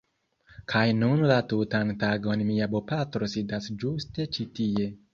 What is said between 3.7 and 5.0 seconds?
ĝuste ĉi tie